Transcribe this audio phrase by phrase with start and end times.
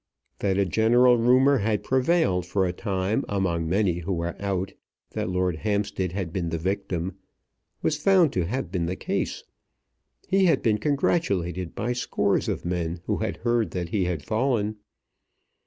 [0.39, 4.73] That a general rumour had prevailed for a time among many who were out
[5.11, 7.19] that Lord Hampstead had been the victim,
[7.83, 9.43] was found to have been the case.
[10.27, 14.77] He had been congratulated by scores of men who had heard that he had fallen.